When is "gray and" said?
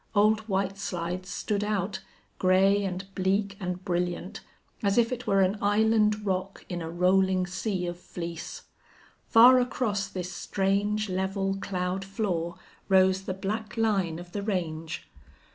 2.39-3.05